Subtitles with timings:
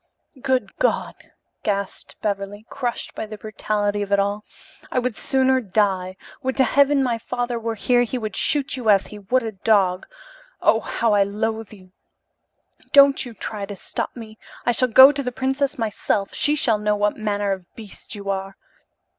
[0.41, 1.13] "Good God!"
[1.61, 4.45] gasped Beverly, crushed by the brutality of it all.
[4.91, 6.17] "I would sooner die.
[6.41, 9.51] Would to heaven my father were here, he would shoot you as he would a
[9.51, 10.07] dog!
[10.59, 11.91] Oh, how I loathe you!
[12.91, 14.39] Don't you try to stop me!
[14.65, 16.33] I shall go to the princess myself.
[16.33, 18.57] She shall know what manner of beast you are."